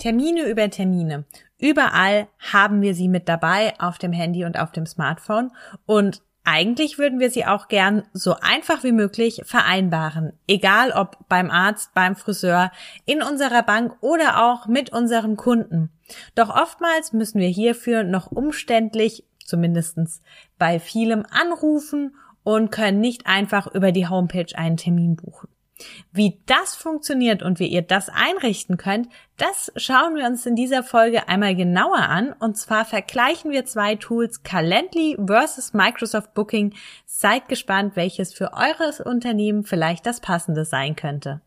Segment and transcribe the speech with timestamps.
[0.00, 1.24] Termine über Termine.
[1.58, 5.52] Überall haben wir sie mit dabei auf dem Handy und auf dem Smartphone
[5.86, 11.50] und eigentlich würden wir sie auch gern so einfach wie möglich vereinbaren, egal ob beim
[11.50, 12.72] Arzt, beim Friseur,
[13.04, 15.90] in unserer Bank oder auch mit unseren Kunden.
[16.34, 20.22] Doch oftmals müssen wir hierfür noch umständlich, zumindestens
[20.58, 25.48] bei vielem, anrufen und können nicht einfach über die Homepage einen Termin buchen.
[26.12, 30.82] Wie das funktioniert und wie ihr das einrichten könnt, das schauen wir uns in dieser
[30.82, 32.34] Folge einmal genauer an.
[32.38, 36.74] Und zwar vergleichen wir zwei Tools Calendly versus Microsoft Booking.
[37.06, 41.40] Seid gespannt, welches für eures Unternehmen vielleicht das passende sein könnte.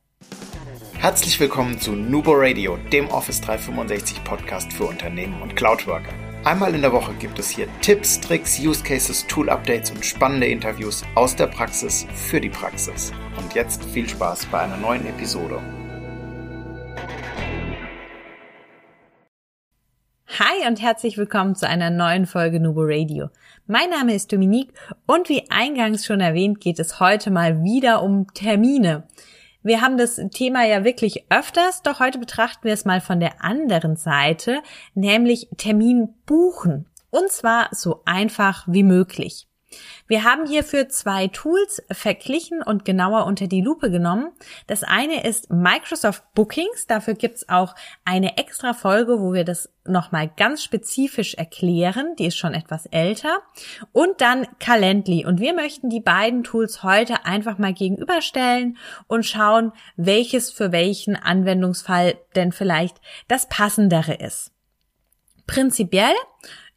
[0.94, 6.14] Herzlich willkommen zu Nubo Radio, dem Office 365 Podcast für Unternehmen und Cloudworker.
[6.46, 10.46] Einmal in der Woche gibt es hier Tipps, Tricks, Use Cases, Tool Updates und spannende
[10.46, 13.14] Interviews aus der Praxis für die Praxis.
[13.38, 15.62] Und jetzt viel Spaß bei einer neuen Episode.
[20.38, 23.30] Hi und herzlich willkommen zu einer neuen Folge Nubo Radio.
[23.66, 24.74] Mein Name ist Dominique
[25.06, 29.08] und wie eingangs schon erwähnt geht es heute mal wieder um Termine.
[29.64, 33.44] Wir haben das Thema ja wirklich öfters, doch heute betrachten wir es mal von der
[33.44, 34.62] anderen Seite,
[34.94, 36.86] nämlich Termin buchen.
[37.10, 39.48] Und zwar so einfach wie möglich.
[40.08, 44.32] Wir haben hierfür zwei Tools verglichen und genauer unter die Lupe genommen.
[44.68, 46.88] Das eine ist Microsoft Bookings.
[46.88, 52.16] Dafür gibt's auch eine extra Folge, wo wir das nochmal ganz spezifisch erklären.
[52.18, 53.40] Die ist schon etwas älter.
[53.92, 55.26] Und dann Calendly.
[55.26, 61.16] Und wir möchten die beiden Tools heute einfach mal gegenüberstellen und schauen, welches für welchen
[61.16, 64.52] Anwendungsfall denn vielleicht das passendere ist.
[65.48, 66.14] Prinzipiell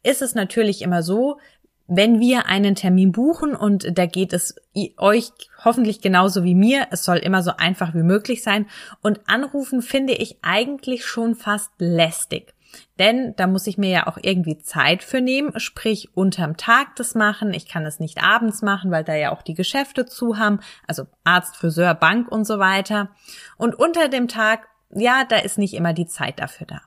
[0.03, 1.39] ist es natürlich immer so,
[1.87, 4.55] wenn wir einen Termin buchen und da geht es
[4.97, 5.31] euch
[5.63, 8.67] hoffentlich genauso wie mir, es soll immer so einfach wie möglich sein
[9.01, 12.53] und anrufen finde ich eigentlich schon fast lästig.
[12.99, 17.15] Denn da muss ich mir ja auch irgendwie Zeit für nehmen, sprich unterm Tag das
[17.15, 17.53] machen.
[17.53, 21.05] Ich kann es nicht abends machen, weil da ja auch die Geschäfte zu haben, also
[21.23, 23.09] Arzt, Friseur, Bank und so weiter.
[23.55, 26.81] Und unter dem Tag, ja, da ist nicht immer die Zeit dafür da.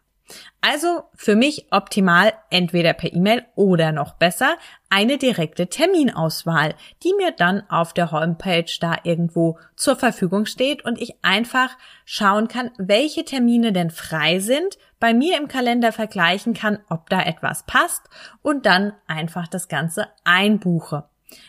[0.60, 4.56] Also für mich optimal entweder per E-Mail oder noch besser
[4.90, 11.00] eine direkte Terminauswahl, die mir dann auf der Homepage da irgendwo zur Verfügung steht und
[11.00, 16.78] ich einfach schauen kann, welche Termine denn frei sind, bei mir im Kalender vergleichen kann,
[16.88, 18.02] ob da etwas passt
[18.42, 21.04] und dann einfach das Ganze einbuche.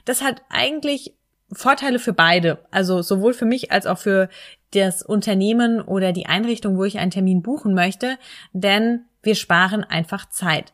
[0.06, 1.16] Das hat eigentlich
[1.54, 4.30] Vorteile für beide, also sowohl für mich als auch für
[4.72, 8.18] das Unternehmen oder die Einrichtung, wo ich einen Termin buchen möchte,
[8.54, 10.74] denn wir sparen einfach Zeit.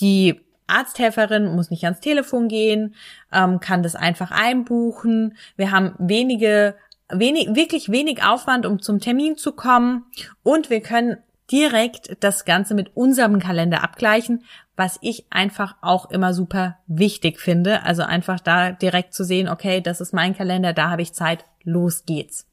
[0.00, 2.94] Die Arzthelferin muss nicht ans Telefon gehen,
[3.32, 5.36] ähm, kann das einfach einbuchen.
[5.56, 6.74] Wir haben wenige,
[7.08, 10.04] wenig, wirklich wenig Aufwand, um zum Termin zu kommen
[10.42, 11.18] und wir können
[11.50, 14.44] direkt das Ganze mit unserem Kalender abgleichen,
[14.76, 17.82] was ich einfach auch immer super wichtig finde.
[17.84, 21.44] Also einfach da direkt zu sehen, okay, das ist mein Kalender, da habe ich Zeit,
[21.64, 22.47] los geht's.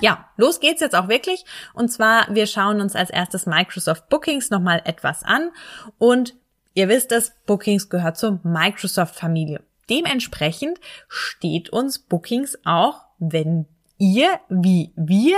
[0.00, 1.44] Ja, los geht's jetzt auch wirklich.
[1.74, 5.50] Und zwar, wir schauen uns als erstes Microsoft Bookings nochmal etwas an.
[5.98, 6.34] Und
[6.74, 9.62] ihr wisst es, Bookings gehört zur Microsoft-Familie.
[9.90, 10.78] Dementsprechend
[11.08, 13.66] steht uns Bookings auch, wenn
[13.98, 15.36] ihr wie wir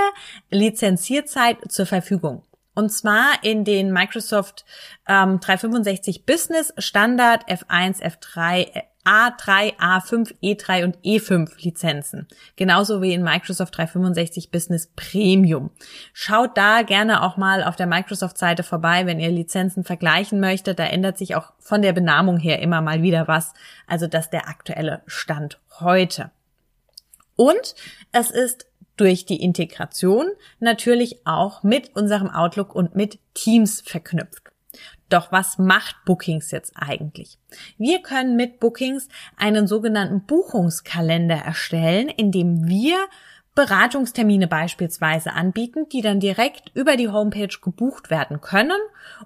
[0.50, 2.42] lizenziert seid, zur Verfügung.
[2.75, 4.64] Und zwar in den Microsoft
[5.08, 12.28] ähm, 365 Business Standard F1, F3, A3, A5, E3 und E5 Lizenzen.
[12.56, 15.70] Genauso wie in Microsoft 365 Business Premium.
[16.12, 20.78] Schaut da gerne auch mal auf der Microsoft-Seite vorbei, wenn ihr Lizenzen vergleichen möchtet.
[20.78, 23.54] Da ändert sich auch von der Benamung her immer mal wieder was.
[23.86, 26.30] Also das ist der aktuelle Stand heute.
[27.36, 27.75] Und
[28.12, 28.66] es ist
[29.00, 30.27] durch die Integration
[30.59, 34.50] natürlich auch mit unserem Outlook und mit Teams verknüpft.
[35.09, 37.39] Doch was macht Bookings jetzt eigentlich?
[37.78, 42.97] Wir können mit Bookings einen sogenannten Buchungskalender erstellen, in dem wir
[43.56, 48.78] Beratungstermine beispielsweise anbieten, die dann direkt über die Homepage gebucht werden können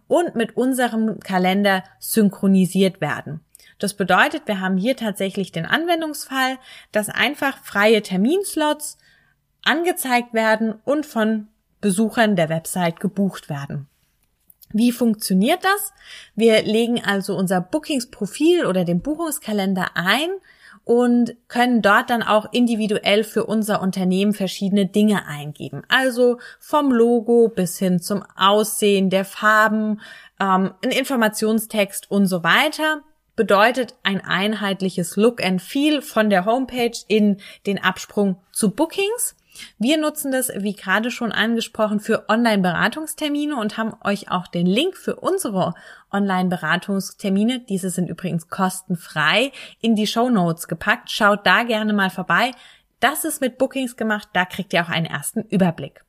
[0.08, 3.40] und mit unserem Kalender synchronisiert werden.
[3.78, 6.58] Das bedeutet, wir haben hier tatsächlich den Anwendungsfall,
[6.93, 8.96] dass einfach freie Terminslots
[9.64, 11.49] angezeigt werden und von
[11.81, 13.88] Besuchern der Website gebucht werden.
[14.72, 15.93] Wie funktioniert das?
[16.34, 20.31] Wir legen also unser Bookingsprofil oder den Buchungskalender ein
[20.84, 25.82] und können dort dann auch individuell für unser Unternehmen verschiedene Dinge eingeben.
[25.88, 30.00] Also vom Logo bis hin zum Aussehen der Farben,
[30.40, 33.02] ähm, ein Informationstext und so weiter.
[33.37, 39.37] Bedeutet ein einheitliches Look and Feel von der Homepage in den Absprung zu Bookings.
[39.78, 44.96] Wir nutzen das, wie gerade schon angesprochen, für Online-Beratungstermine und haben euch auch den Link
[44.96, 45.74] für unsere
[46.12, 51.10] Online-Beratungstermine, diese sind übrigens kostenfrei, in die Show Notes gepackt.
[51.10, 52.52] Schaut da gerne mal vorbei.
[53.00, 56.04] Das ist mit Bookings gemacht, da kriegt ihr auch einen ersten Überblick.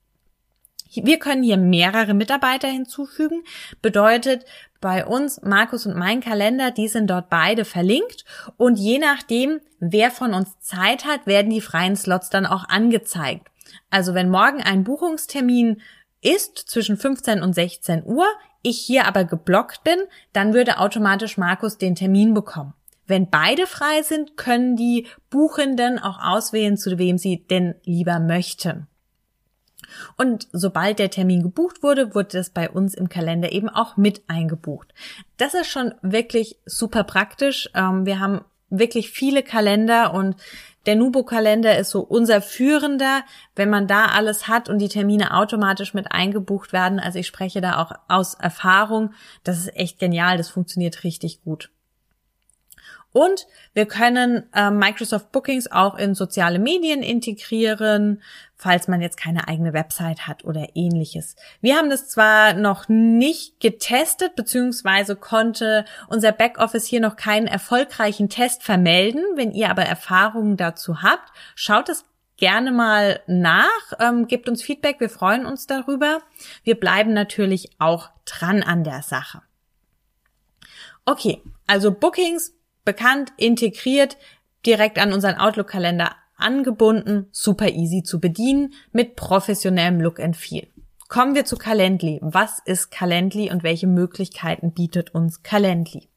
[1.04, 3.44] Wir können hier mehrere Mitarbeiter hinzufügen.
[3.82, 4.46] Bedeutet,
[4.82, 8.24] bei uns, Markus und mein Kalender, die sind dort beide verlinkt.
[8.58, 13.48] Und je nachdem, wer von uns Zeit hat, werden die freien Slots dann auch angezeigt.
[13.90, 15.82] Also wenn morgen ein Buchungstermin
[16.22, 18.28] ist zwischen 15 und 16 Uhr,
[18.62, 19.98] ich hier aber geblockt bin,
[20.34, 22.74] dann würde automatisch Markus den Termin bekommen.
[23.08, 28.88] Wenn beide frei sind, können die Buchenden auch auswählen, zu wem sie denn lieber möchten.
[30.18, 34.24] Und sobald der Termin gebucht wurde, wurde das bei uns im Kalender eben auch mit
[34.28, 34.94] eingebucht.
[35.38, 37.70] Das ist schon wirklich super praktisch.
[37.74, 40.36] Ähm, wir haben wirklich viele Kalender und
[40.86, 43.24] der Nubo-Kalender ist so unser führender,
[43.56, 47.00] wenn man da alles hat und die Termine automatisch mit eingebucht werden.
[47.00, 49.14] Also ich spreche da auch aus Erfahrung.
[49.44, 50.38] Das ist echt genial.
[50.38, 51.72] Das funktioniert richtig gut.
[53.16, 58.22] Und wir können äh, Microsoft Bookings auch in soziale Medien integrieren,
[58.58, 61.38] falls man jetzt keine eigene Website hat oder ähnliches.
[61.62, 68.28] Wir haben das zwar noch nicht getestet, beziehungsweise konnte unser Backoffice hier noch keinen erfolgreichen
[68.28, 69.24] Test vermelden.
[69.36, 72.04] Wenn ihr aber Erfahrungen dazu habt, schaut es
[72.36, 76.20] gerne mal nach, ähm, gebt uns Feedback, wir freuen uns darüber.
[76.66, 79.42] Wir bleiben natürlich auch dran an der Sache.
[81.06, 82.52] Okay, also Bookings
[82.86, 84.18] bekannt, integriert,
[84.66, 90.68] direkt an unseren Outlook-Kalender angebunden, super easy zu bedienen, mit professionellem Look and Feel.
[91.08, 92.20] Kommen wir zu Calendly.
[92.22, 96.10] Was ist Calendly und welche Möglichkeiten bietet uns Calendly?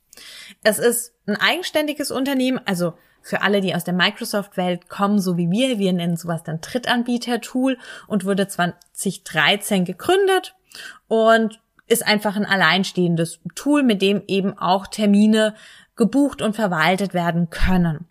[0.63, 5.51] Es ist ein eigenständiges Unternehmen, also für alle, die aus der Microsoft-Welt kommen, so wie
[5.51, 7.77] wir, wir nennen sowas dann Drittanbieter-Tool
[8.07, 10.55] und wurde 2013 gegründet
[11.09, 15.55] und ist einfach ein alleinstehendes Tool, mit dem eben auch Termine
[15.99, 18.07] gebucht und verwaltet werden können.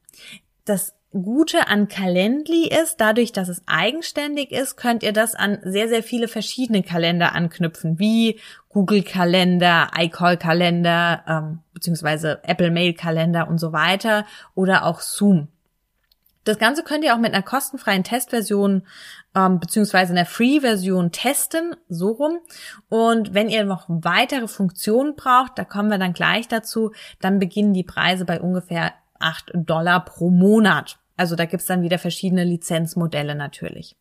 [0.65, 5.87] Das Gute an Calendly ist, dadurch, dass es eigenständig ist, könnt ihr das an sehr,
[5.87, 8.39] sehr viele verschiedene Kalender anknüpfen, wie
[8.69, 15.47] Google Kalender, iCall Kalender, ähm, beziehungsweise Apple Mail Kalender und so weiter oder auch Zoom.
[16.47, 18.83] Das Ganze könnt ihr auch mit einer kostenfreien Testversion
[19.35, 22.39] ähm, beziehungsweise einer Free-Version testen, so rum.
[22.87, 27.73] Und wenn ihr noch weitere Funktionen braucht, da kommen wir dann gleich dazu, dann beginnen
[27.73, 30.99] die Preise bei ungefähr 8 Dollar pro Monat.
[31.17, 33.97] Also da gibt's dann wieder verschiedene Lizenzmodelle natürlich.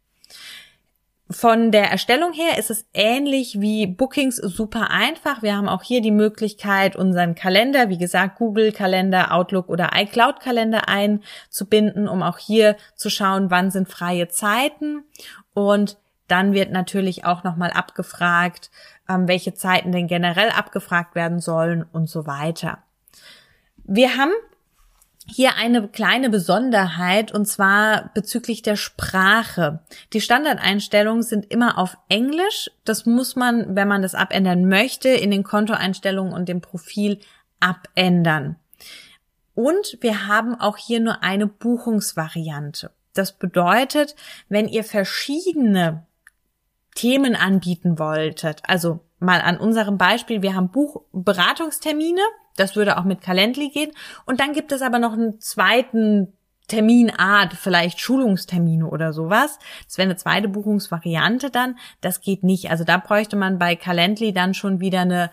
[1.28, 5.42] Von der Erstellung her ist es ähnlich wie Bookings super einfach.
[5.42, 10.38] Wir haben auch hier die Möglichkeit, unseren Kalender, wie gesagt, Google Kalender, Outlook oder iCloud
[10.38, 15.02] Kalender einzubinden, um auch hier zu schauen, wann sind freie Zeiten.
[15.52, 18.70] Und dann wird natürlich auch nochmal abgefragt,
[19.08, 22.78] ähm, welche Zeiten denn generell abgefragt werden sollen und so weiter.
[23.82, 24.32] Wir haben
[25.28, 29.80] hier eine kleine Besonderheit und zwar bezüglich der Sprache.
[30.12, 32.70] Die Standardeinstellungen sind immer auf Englisch.
[32.84, 37.20] Das muss man, wenn man das abändern möchte, in den Kontoeinstellungen und dem Profil
[37.60, 38.56] abändern.
[39.54, 42.90] Und wir haben auch hier nur eine Buchungsvariante.
[43.14, 44.14] Das bedeutet,
[44.48, 46.06] wenn ihr verschiedene
[46.94, 52.20] Themen anbieten wolltet, also mal an unserem Beispiel, wir haben Buchberatungstermine,
[52.56, 53.92] das würde auch mit Calendly gehen.
[54.24, 56.32] Und dann gibt es aber noch einen zweiten
[56.68, 59.58] Terminart, vielleicht Schulungstermine oder sowas.
[59.86, 61.78] Das wäre eine zweite Buchungsvariante dann.
[62.00, 62.70] Das geht nicht.
[62.70, 65.30] Also da bräuchte man bei Calendly dann schon wieder eine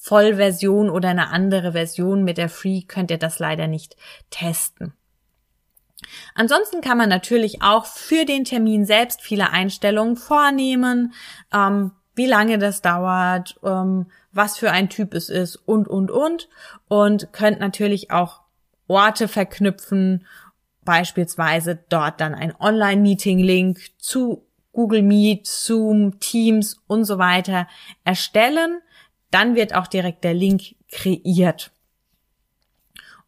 [0.00, 2.24] Vollversion oder eine andere Version.
[2.24, 3.96] Mit der Free könnt ihr das leider nicht
[4.30, 4.92] testen.
[6.34, 11.14] Ansonsten kann man natürlich auch für den Termin selbst viele Einstellungen vornehmen,
[11.52, 16.48] ähm, wie lange das dauert, ähm, was für ein Typ es ist und, und, und.
[16.88, 18.40] Und könnt natürlich auch
[18.86, 20.26] Orte verknüpfen,
[20.84, 27.66] beispielsweise dort dann ein Online-Meeting-Link zu Google Meet, Zoom, Teams und so weiter
[28.04, 28.80] erstellen.
[29.30, 31.70] Dann wird auch direkt der Link kreiert.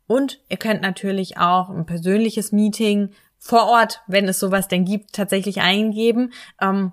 [0.06, 5.12] Und ihr könnt natürlich auch ein persönliches Meeting vor Ort, wenn es sowas denn gibt,
[5.12, 6.32] tatsächlich eingeben.
[6.60, 6.92] Ähm,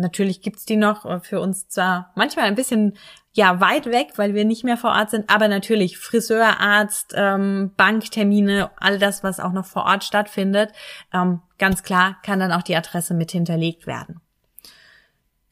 [0.00, 2.96] natürlich gibt's die noch äh, für uns zwar manchmal ein bisschen
[3.32, 7.72] ja weit weg, weil wir nicht mehr vor Ort sind, aber natürlich Friseur, Arzt, ähm,
[7.76, 10.72] Banktermine, all das, was auch noch vor Ort stattfindet,
[11.12, 14.20] ähm, ganz klar kann dann auch die Adresse mit hinterlegt werden.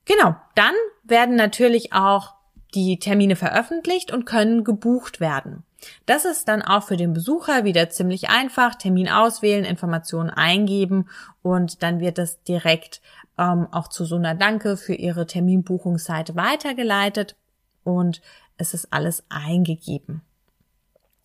[0.04, 0.74] Genau, dann
[1.04, 2.34] werden natürlich auch
[2.74, 5.64] die Termine veröffentlicht und können gebucht werden.
[6.06, 8.74] Das ist dann auch für den Besucher wieder ziemlich einfach.
[8.74, 11.08] Termin auswählen, Informationen eingeben
[11.42, 13.00] und dann wird das direkt
[13.38, 17.36] ähm, auch zu so einer Danke für Ihre Terminbuchungsseite weitergeleitet
[17.84, 18.20] und
[18.56, 20.22] es ist alles eingegeben.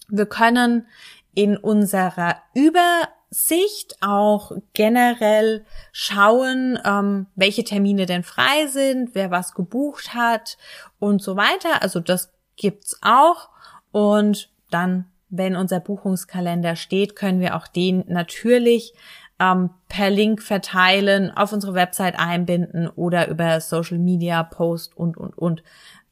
[0.08, 0.86] Wir können
[1.34, 10.14] in unserer Übersicht auch generell schauen, ähm, welche Termine denn frei sind, wer was gebucht
[10.14, 10.58] hat
[11.00, 11.82] und so weiter.
[11.82, 13.50] Also das gibt's auch.
[13.92, 18.94] Und dann, wenn unser Buchungskalender steht, können wir auch den natürlich
[19.40, 25.38] ähm, per Link verteilen, auf unsere Website einbinden oder über Social Media Post und, und,
[25.38, 25.64] und,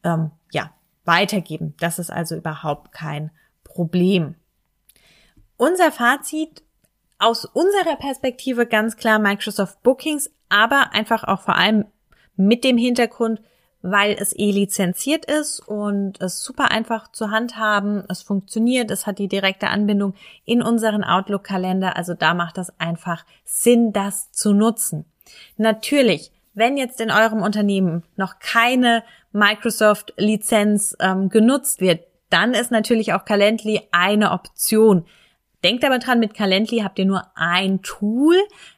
[0.04, 0.72] ähm, ja,
[1.06, 1.76] weitergeben.
[1.80, 3.32] Das ist also überhaupt kein
[3.64, 4.36] Problem.
[5.58, 6.64] Unser Fazit
[7.20, 11.86] aus unserer Perspektive ganz klar Microsoft Bookings, aber einfach auch vor allem
[12.36, 13.42] mit dem Hintergrund,
[13.82, 18.04] weil es eh lizenziert ist und es super einfach zu handhaben.
[18.10, 20.14] Es funktioniert, es hat die direkte Anbindung
[20.46, 21.98] in unseren Outlook-Kalender.
[21.98, 25.06] Also da macht das einfach Sinn, das zu nutzen.
[25.58, 33.14] Natürlich, wenn jetzt in eurem Unternehmen noch keine Microsoft-Lizenz ähm, genutzt wird, dann ist natürlich
[33.14, 35.06] auch Calendly eine Option.
[35.64, 38.36] Denkt aber dran, mit Calendly habt ihr nur ein Tool,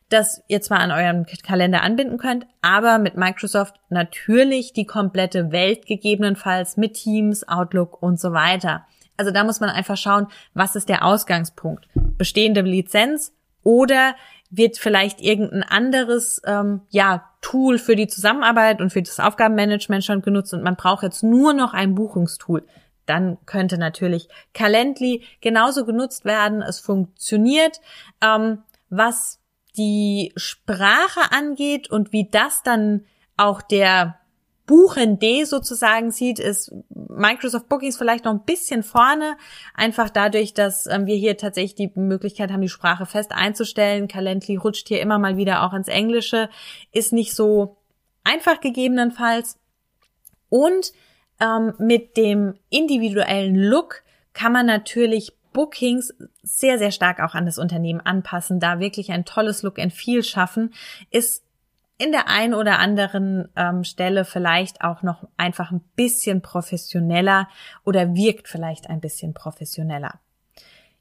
[0.10, 5.86] das ihr zwar an eurem Kalender anbinden könnt, aber mit Microsoft natürlich die komplette Welt
[5.86, 8.86] gegebenenfalls mit Teams, Outlook und so weiter.
[9.18, 11.88] Also da muss man einfach schauen, was ist der Ausgangspunkt?
[12.18, 13.34] Bestehende Lizenz
[13.64, 14.16] oder
[14.50, 20.22] wird vielleicht irgendein anderes ähm, ja, Tool für die Zusammenarbeit und für das Aufgabenmanagement schon
[20.22, 22.64] genutzt und man braucht jetzt nur noch ein Buchungstool.
[23.06, 26.62] Dann könnte natürlich Calendly genauso genutzt werden.
[26.62, 27.82] Es funktioniert.
[28.22, 29.40] Ähm, was
[29.78, 33.06] die Sprache angeht und wie das dann
[33.38, 34.20] auch der
[34.66, 39.36] Buchende sozusagen sieht, ist Microsoft Bookings vielleicht noch ein bisschen vorne.
[39.74, 44.08] Einfach dadurch, dass ähm, wir hier tatsächlich die Möglichkeit haben, die Sprache fest einzustellen.
[44.08, 46.50] Calendly rutscht hier immer mal wieder auch ins Englische.
[46.94, 47.78] Ist nicht so
[48.24, 49.60] einfach gegebenenfalls.
[50.48, 50.94] Und
[51.42, 57.58] ähm, mit dem individuellen Look kann man natürlich Bookings sehr, sehr stark auch an das
[57.58, 60.74] Unternehmen anpassen, da wirklich ein tolles Look and Feel schaffen,
[61.12, 61.44] ist
[61.98, 67.48] in der einen oder anderen ähm, Stelle vielleicht auch noch einfach ein bisschen professioneller
[67.86, 70.20] oder wirkt vielleicht ein bisschen professioneller.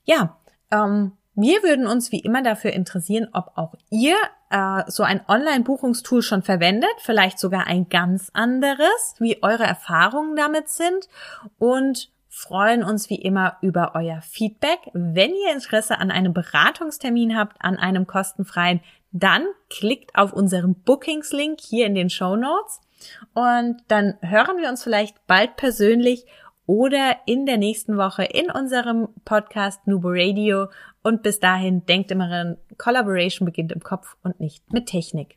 [0.04, 0.36] Ja,
[0.70, 4.16] ähm, wir würden uns wie immer dafür interessieren, ob auch ihr
[4.50, 10.68] äh, so ein Online-Buchungstool schon verwendet, vielleicht sogar ein ganz anderes, wie eure Erfahrungen damit
[10.68, 11.08] sind
[11.58, 14.78] und freuen uns wie immer über euer Feedback.
[14.94, 18.80] Wenn ihr Interesse an einem Beratungstermin habt, an einem kostenfreien,
[19.12, 22.80] dann klickt auf unseren Bookings-Link hier in den Show Notes
[23.34, 26.24] und dann hören wir uns vielleicht bald persönlich
[26.64, 30.68] oder in der nächsten Woche in unserem Podcast Nubo Radio.
[31.02, 35.36] Und bis dahin denkt immer an, Collaboration beginnt im Kopf und nicht mit Technik.